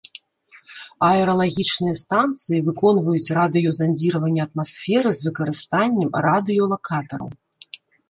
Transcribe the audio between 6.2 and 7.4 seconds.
радыёлакатараў.